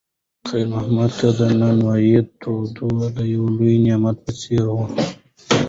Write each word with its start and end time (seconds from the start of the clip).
خیر 0.49 0.67
محمد 0.73 1.11
ته 1.19 1.27
د 1.37 1.39
نانوایۍ 1.59 2.11
تودوخه 2.41 3.07
د 3.15 3.19
یو 3.33 3.45
لوی 3.57 3.73
نعمت 3.85 4.17
په 4.25 4.31
څېر 4.41 4.63
وه. 4.75 4.85